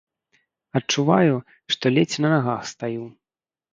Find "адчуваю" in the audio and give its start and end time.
0.79-1.35